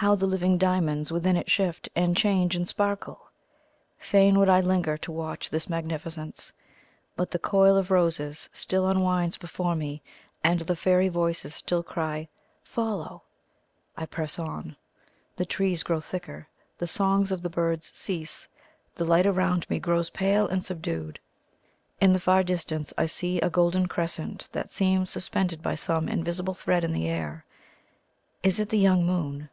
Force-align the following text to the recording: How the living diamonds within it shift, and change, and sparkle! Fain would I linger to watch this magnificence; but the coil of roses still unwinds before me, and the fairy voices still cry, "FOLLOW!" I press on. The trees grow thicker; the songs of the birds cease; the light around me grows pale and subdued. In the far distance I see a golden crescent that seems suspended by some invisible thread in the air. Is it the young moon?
How 0.00 0.14
the 0.14 0.26
living 0.26 0.58
diamonds 0.58 1.10
within 1.10 1.34
it 1.34 1.50
shift, 1.50 1.88
and 1.96 2.16
change, 2.16 2.54
and 2.54 2.68
sparkle! 2.68 3.32
Fain 3.98 4.38
would 4.38 4.48
I 4.48 4.60
linger 4.60 4.96
to 4.98 5.10
watch 5.10 5.50
this 5.50 5.68
magnificence; 5.68 6.52
but 7.16 7.32
the 7.32 7.38
coil 7.40 7.76
of 7.76 7.90
roses 7.90 8.48
still 8.52 8.86
unwinds 8.86 9.36
before 9.36 9.74
me, 9.74 10.00
and 10.44 10.60
the 10.60 10.76
fairy 10.76 11.08
voices 11.08 11.52
still 11.52 11.82
cry, 11.82 12.28
"FOLLOW!" 12.62 13.24
I 13.96 14.06
press 14.06 14.38
on. 14.38 14.76
The 15.34 15.44
trees 15.44 15.82
grow 15.82 15.98
thicker; 16.00 16.46
the 16.78 16.86
songs 16.86 17.32
of 17.32 17.42
the 17.42 17.50
birds 17.50 17.90
cease; 17.92 18.46
the 18.94 19.04
light 19.04 19.26
around 19.26 19.68
me 19.68 19.80
grows 19.80 20.10
pale 20.10 20.46
and 20.46 20.64
subdued. 20.64 21.18
In 22.00 22.12
the 22.12 22.20
far 22.20 22.44
distance 22.44 22.94
I 22.96 23.06
see 23.06 23.40
a 23.40 23.50
golden 23.50 23.88
crescent 23.88 24.48
that 24.52 24.70
seems 24.70 25.10
suspended 25.10 25.60
by 25.60 25.74
some 25.74 26.08
invisible 26.08 26.54
thread 26.54 26.84
in 26.84 26.92
the 26.92 27.08
air. 27.08 27.44
Is 28.44 28.60
it 28.60 28.68
the 28.68 28.78
young 28.78 29.04
moon? 29.04 29.50